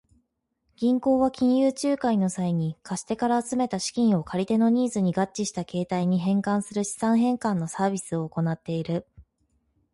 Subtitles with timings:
[0.77, 9.05] 銀行は金融仲介の際に、貸し手から集めた資金を借り手のニーズに合致した形態に変換する資産変換のサービスを行っている。